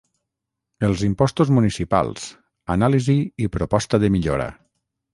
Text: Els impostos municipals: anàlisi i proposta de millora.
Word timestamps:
Els 0.87 1.03
impostos 1.07 1.51
municipals: 1.59 2.25
anàlisi 2.79 3.19
i 3.47 3.55
proposta 3.61 4.05
de 4.07 4.15
millora. 4.19 4.53